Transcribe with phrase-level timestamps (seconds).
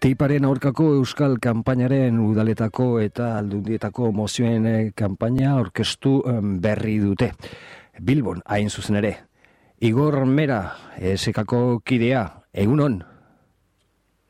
[0.00, 6.14] Teiparen aurkako euskal kanpainaren udaletako eta aldundietako mozioen eh, kanpaina orkestu
[6.62, 7.28] berri dute.
[8.00, 9.10] Bilbon, hain zuzen ere.
[9.84, 10.62] Igor Mera,
[10.96, 12.96] esekako kidea, egunon?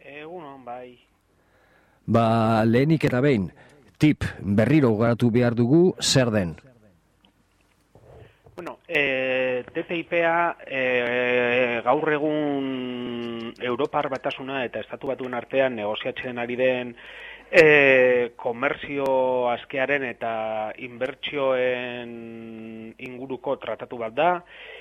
[0.03, 0.99] Egunon, bai.
[2.07, 2.25] Ba,
[2.67, 3.47] lehenik eta behin,
[3.99, 6.57] tip berriro garatu behar dugu, zer den?
[8.91, 16.97] E, TTIP-a e, gaur egun Europar batasuna eta Estatu batuen artean negoziatzen ari den
[17.51, 19.07] e, komerzio
[19.53, 20.33] askearen eta
[20.83, 22.11] inbertsioen
[22.99, 24.31] inguruko tratatu bat da.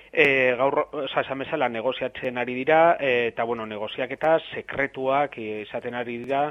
[0.10, 6.48] E, gaur, esan bezala, negoziatzen ari dira, eta, bueno, negoziak eta sekretuak izaten ari dira,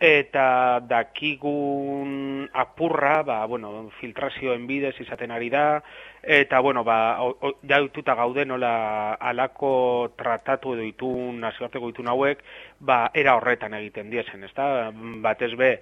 [0.00, 5.82] eta dakigun apurra, ba, bueno, filtrazioen bidez izaten ari da,
[6.24, 7.20] eta, bueno, ba,
[7.68, 12.40] jaituta gaude nola alako tratatu edo itun, nazioarteko itun hauek,
[12.80, 14.88] ba, era horretan egiten diezen, ezta?
[15.20, 15.74] Batez be,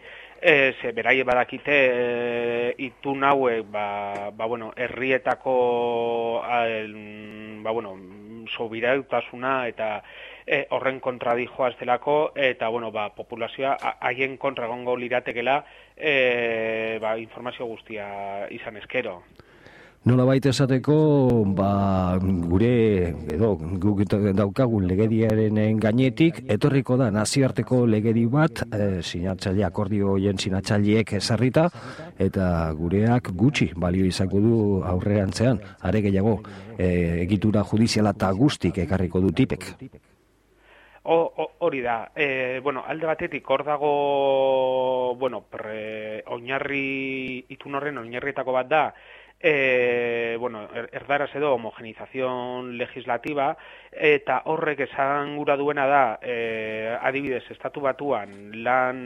[0.42, 7.94] e, ze beraie badakite e, itun hauek, ba, ba, bueno, herrietako, ba, bueno,
[8.48, 10.02] sobirautasuna eta
[10.46, 15.60] e, horren kontra dijoaz delako, eta, bueno, ba, populazioa haien kontra gongo liratekela
[15.96, 19.22] e, ba, informazio guztia izan eskero.
[20.08, 20.94] Nola baita esateko,
[21.52, 22.16] ba,
[22.48, 22.68] gure,
[23.34, 23.50] edo,
[23.82, 23.98] guk
[24.38, 31.66] daukagun legediaren gainetik, etorriko da nazioarteko legedi bat, e, sinatzaile, akordio hoien sinatzaileek esarrita,
[32.16, 32.46] eta
[32.78, 34.62] gureak gutxi balio izango du
[34.94, 36.38] aurrerantzean, are gehiago,
[36.78, 36.88] e,
[37.26, 39.74] egitura judiziala eta guztik ekarriko du tipek.
[41.04, 43.92] Hori da, e, bueno, alde batetik hor dago,
[45.20, 48.84] bueno, pre, oinarri, itun horren oinarrietako bat da,
[49.40, 53.52] e, bueno, er, erdaraz edo homogenizazion legislativa,
[53.92, 58.98] eta horrek esan gura duena da, e, adibidez, estatu batuan lan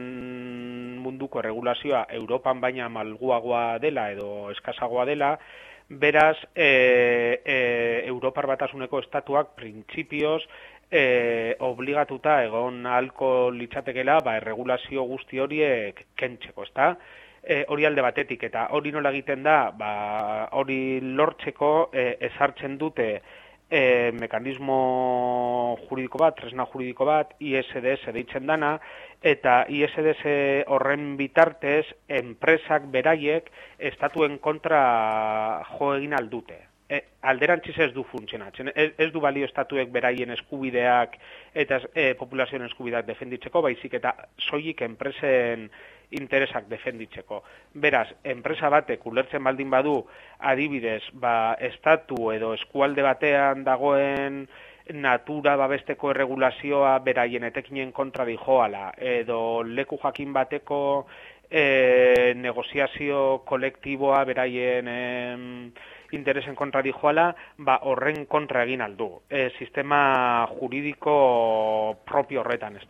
[1.02, 5.36] munduko regulazioa Europan baina malguagoa dela edo eskasagoa dela,
[5.88, 10.42] beraz, e, e, Europar batasuneko estatuak printzipioz,
[10.92, 16.94] e, obligatuta egon alko litzatekela ba, erregulazio guzti horiek kentzeko, ezta?
[17.42, 19.92] E, hori alde batetik, eta hori nola egiten da, ba,
[20.58, 23.08] hori lortzeko e, ezartzen dute
[23.66, 24.78] e, mekanismo
[25.88, 28.76] juridiko bat, tresna juridiko bat, ISDS deitzen dana,
[29.34, 30.22] eta ISDS
[30.70, 31.88] horren bitartez,
[32.22, 33.50] enpresak beraiek
[33.90, 34.82] estatuen kontra
[35.74, 38.70] jo egin aldute e, alderantziz ez du funtzionatzen.
[38.74, 41.16] Ez, ez du balio estatuek beraien eskubideak
[41.64, 44.14] eta e, populazioen eskubideak defenditzeko, baizik eta
[44.50, 45.70] soilik enpresen
[46.18, 47.42] interesak defenditzeko.
[47.74, 49.96] Beraz, enpresa batek ulertzen baldin badu
[50.38, 54.46] adibidez, ba, estatu edo eskualde batean dagoen
[54.92, 60.80] natura babesteko erregulazioa beraien etekinen kontra dijoala, edo leku jakin bateko
[61.48, 64.90] e, negoziazio kolektiboa beraien
[66.12, 69.08] interesen kontra dijoala, ba, horren kontra egin aldu.
[69.28, 71.16] E, sistema juridiko
[72.08, 72.86] propio horretan, ez?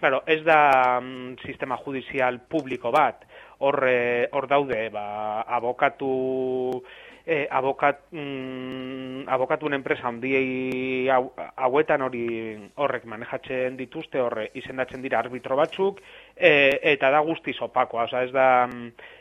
[0.00, 3.26] Claro, ez da mm, sistema judizial publiko bat,
[3.58, 3.84] hor,
[4.32, 5.06] hor daude, ba,
[5.42, 6.82] abokatu...
[7.30, 12.24] E, abokat, mm, abokatuen enpresa handiei hauetan hori
[12.80, 16.00] horrek manejatzen dituzte, horre izendatzen dira arbitro batzuk,
[16.34, 18.48] e, eta da guzti opakoa, oza, ez da...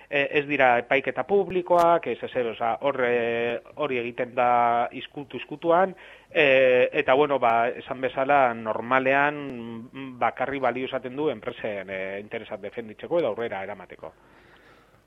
[0.09, 5.93] Mm, E, ez dira epaiketa publikoak, ez ez oza, hori egiten da izkutu izkutuan,
[6.31, 9.37] e, eta bueno, ba, esan bezala normalean
[10.17, 14.11] bakarri balio esaten du enpresen e, interesat defenditzeko edo aurrera eramateko.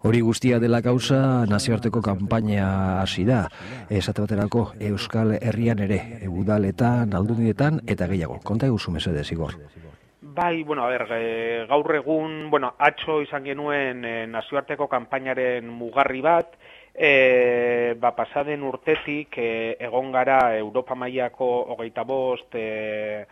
[0.02, 3.48] Hori guztia dela gauza nazioarteko kanpaina hasi da.
[3.90, 8.38] Esate baterako Euskal Herrian ere, udaletan, aldundietan eta gehiago.
[8.42, 9.58] Konta eguzu mesedez, Igor.
[10.34, 16.22] Bai, bueno, a ver, e, gaur egun, bueno, atxo izan genuen e, nazioarteko kanpainaren mugarri
[16.24, 16.54] bat,
[16.94, 19.48] e, ba, pasaden urtetik e,
[19.88, 23.26] egon gara Europa mailako hogeita bost, e,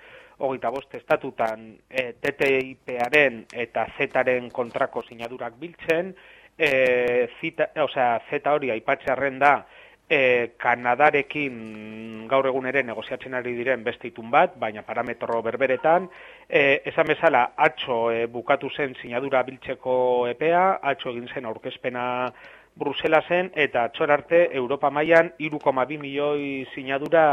[0.44, 6.12] hogeita bost estatutan e, TTIP-aren eta Z-aren kontrako sinadurak biltzen,
[6.58, 9.54] e, zita, o sea, Z hori aipatzearen da,
[10.10, 16.08] e, Kanadarekin gaur egun ere negoziatzen ari diren beste itun bat, baina parametro berberetan,
[16.48, 19.94] e, esan bezala, atxo e, bukatu zen sinadura biltzeko
[20.30, 22.04] epea, atxo egin zen aurkezpena
[22.80, 27.24] Bruselasen, eta atxor arte Europa mailan 3,2 milioi sinadura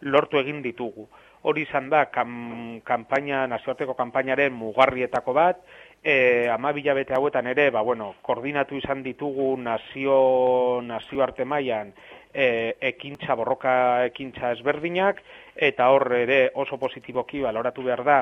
[0.00, 1.08] lortu egin ditugu.
[1.42, 5.62] Hori izan da, kam, kampaina, nazioarteko kampainaren mugarrietako bat,
[6.02, 11.92] e, ama bilabete hauetan ere, ba, bueno, koordinatu izan ditugu nazio, nazioarte mailan
[12.32, 15.20] e, ekintza, borroka ekintza ezberdinak,
[15.56, 18.20] eta hor ere oso positiboki baloratu behar da,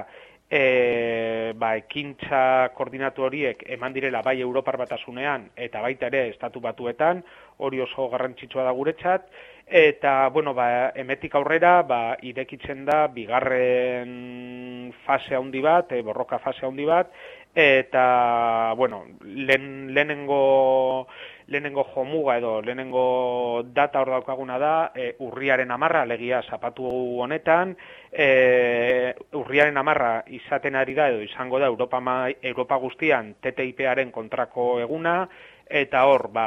[0.51, 7.23] e, ba, ekintza koordinatu horiek eman direla bai Europar batasunean eta baita ere estatu batuetan,
[7.59, 9.29] hori oso garrantzitsua da guretzat,
[9.69, 16.65] eta, bueno, ba, emetik aurrera, ba, irekitzen da, bigarren fase handi bat, e, borroka fase
[16.67, 17.13] handi bat,
[17.59, 21.09] eta, bueno, lehen, lehenengo,
[21.49, 26.87] lehenengo jomuga edo lehenengo data hor daukaguna da, e, urriaren amarra, legia zapatu
[27.25, 27.75] honetan,
[28.13, 31.99] e, urriaren amarra izaten ari da, edo izango da, Europa,
[32.43, 35.25] Europa guztian TTIP-aren kontrako eguna,
[35.67, 36.47] eta hor, ba,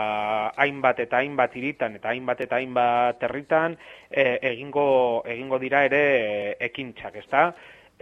[0.56, 3.76] hainbat eta hainbat iritan, eta hainbat eta hainbat herritan,
[4.10, 4.88] e, egingo,
[5.28, 7.50] egingo dira ere e, ekintzak, ezta?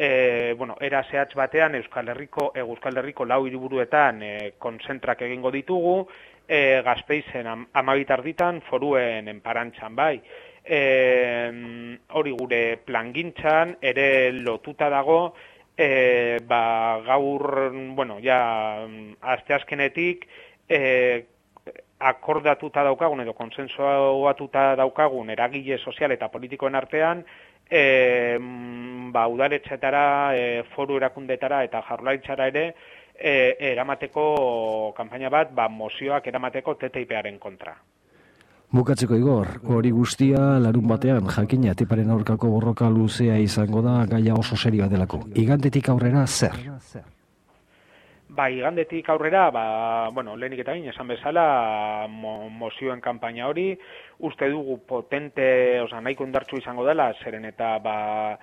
[0.02, 5.52] E, bueno, era zehatz batean Euskal Herriko, e, Euskal Herriko lau hiriburuetan e, konzentrak egingo
[5.52, 6.06] ditugu,
[6.48, 10.22] e, gazpeizen am, amabitarditan, foruen enparantxan bai.
[10.64, 10.80] E,
[12.16, 15.34] hori gure plangintzan, ere lotuta dago,
[15.76, 16.62] e, ba,
[17.04, 17.68] gaur,
[18.00, 18.40] bueno, ja,
[19.36, 20.30] asteazkenetik,
[20.64, 20.80] e,
[22.00, 27.26] akordatuta daukagun edo konsensuatuta daukagun eragile sozial eta politikoen artean
[27.70, 28.40] e,
[29.12, 32.66] ba, udaletxetara, e, foru erakundetara eta jarlaitzara ere
[33.20, 37.76] e, eramateko kanpaina bat ba, mozioak eramateko TTIP-aren kontra.
[38.70, 44.56] Bukatzeko igor, hori guztia larun batean jakina tiparen aurkako borroka luzea izango da gaia oso
[44.56, 45.24] serioa delako.
[45.34, 46.54] Igandetik aurrera zer?
[48.30, 49.64] Bai, igandetik aurrera, ba,
[50.14, 53.74] bueno, lehenik eta esan bezala, mo, mozioen kanpaina hori,
[54.20, 58.38] uste dugu potente, oza, nahiko indartsu izango dela, zeren eta, ba,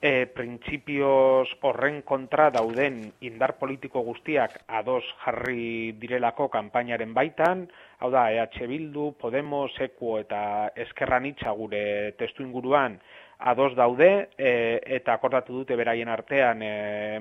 [0.00, 7.66] e, printzipioz horren kontra dauden indar politiko guztiak ados jarri direlako kanpainaren baitan,
[8.00, 11.82] hau da, EH Bildu, Podemos, Ekuo eta Eskerran itxa gure
[12.18, 12.96] testu inguruan,
[13.40, 16.72] ados daude e, eta akordatu dute beraien artean e,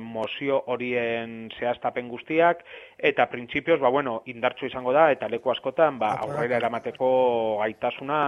[0.04, 2.66] mozio horien zehaztapen guztiak
[2.98, 7.10] eta printzipioz ba bueno indartsu izango da eta leku askotan ba aurrera eramateko
[7.62, 8.20] gaitasuna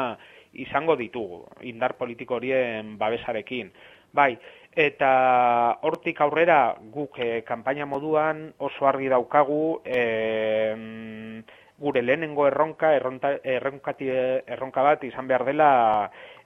[0.54, 3.72] izango ditugu indar politiko horien babesarekin
[4.14, 4.38] bai
[4.72, 11.44] eta hortik aurrera guk e, kanpaina moduan oso argi daukagu e,
[11.82, 15.72] gure lehenengo erronka erronka, erronka bat izan behar dela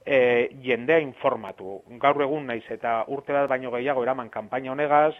[0.04, 1.82] e, jendea informatu.
[2.00, 5.14] Gaur egun naiz eta urte bat baino gehiago eraman kanpaina honegaz,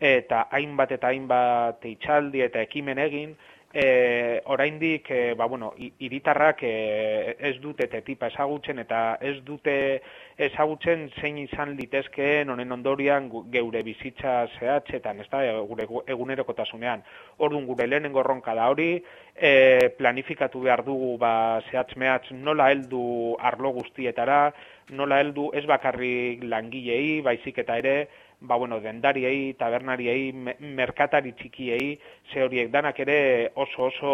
[0.00, 3.36] eta hainbat eta hainbat itxaldi eta ekimen egin,
[3.72, 10.02] e, oraindik e, ba bueno hiritarrak e, ez dute tetipa ezagutzen eta ez dute
[10.38, 17.04] ezagutzen zein izan litezkeen honen ondorian geure bizitza zehatzetan ezta e, gure egunerokotasunean.
[17.38, 18.96] Ordun gure lehenengo ronka da hori
[19.36, 24.50] e, planifikatu behar dugu ba zehatz mehatz nola heldu arlo guztietara
[24.90, 27.94] nola heldu ez bakarrik langilei baizik eta ere
[28.40, 31.92] ba, bueno, dendariei, tabernariei, merkatari txikiei,
[32.32, 34.12] ze horiek danak ere oso oso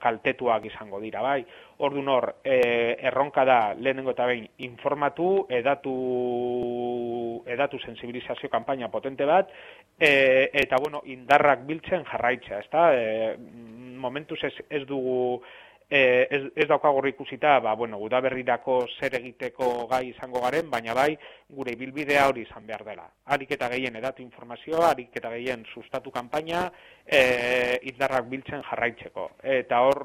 [0.00, 1.40] kaltetuak izango dira, bai.
[1.84, 2.58] Ordu nor, e,
[3.08, 5.94] erronka da lehenengo eta behin informatu, edatu,
[7.48, 9.50] edatu sensibilizazio kanpaina potente bat,
[9.98, 12.90] e, eta bueno, indarrak biltzen jarraitza, ezta?
[12.94, 13.36] E,
[14.04, 15.40] momentuz ez, ez dugu
[15.88, 21.16] e, ez, ez daukago ikusita, ba, bueno, berrirako zer egiteko gai izango garen, baina bai,
[21.48, 23.08] gure bilbidea hori izan behar dela.
[23.26, 26.70] Harik eta gehien edatu informazioa, harik eta gehien sustatu kanpaina,
[27.06, 29.30] e, indarrak biltzen jarraitzeko.
[29.42, 30.04] Eta hor,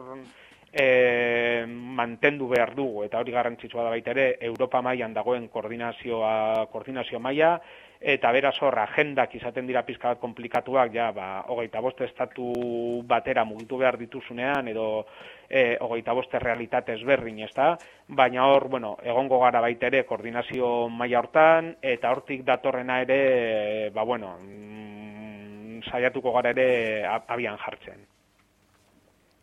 [0.72, 7.20] e, mantendu behar dugu, eta hori garrantzitsua da baita ere, Europa mailan dagoen koordinazioa, koordinazio
[7.20, 7.58] maila,
[8.00, 13.44] eta beraz hor agendak izaten dira pizka bat komplikatuak ja ba hogeita bost estatu batera
[13.44, 15.06] mugitu behar dituzunean edo
[15.50, 17.76] e, hogeita bost realitate ezberdin ezta?
[18.08, 24.04] Baina hor bueno egongo gara baita ere koordinazio maila hortan eta hortik datorrena ere ba
[24.04, 28.08] bueno mm, saiatuko gara ere abian jartzen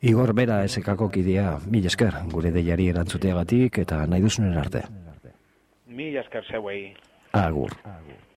[0.07, 4.85] Igor Bera esekako kidea, mil esker, gure deiari erantzuteagatik eta nahi duzunen arte.
[5.99, 6.93] Mil esker zeuei.
[7.41, 7.75] Agur.
[7.91, 8.21] Agur.